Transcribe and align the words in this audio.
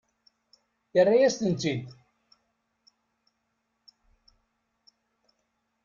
Yerra-yas-ten-id. 0.93 1.83